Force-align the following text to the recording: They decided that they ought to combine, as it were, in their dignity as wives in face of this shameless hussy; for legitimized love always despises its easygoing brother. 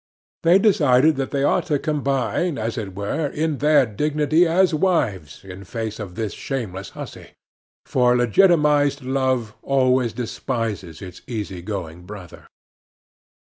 They 0.41 0.57
decided 0.57 1.15
that 1.17 1.29
they 1.29 1.43
ought 1.43 1.67
to 1.67 1.77
combine, 1.77 2.57
as 2.57 2.75
it 2.75 2.95
were, 2.95 3.27
in 3.27 3.59
their 3.59 3.85
dignity 3.85 4.47
as 4.47 4.73
wives 4.73 5.43
in 5.43 5.63
face 5.63 5.99
of 5.99 6.15
this 6.15 6.33
shameless 6.33 6.89
hussy; 6.97 7.33
for 7.85 8.15
legitimized 8.17 9.03
love 9.03 9.53
always 9.61 10.11
despises 10.13 11.03
its 11.03 11.21
easygoing 11.27 12.07
brother. 12.07 12.47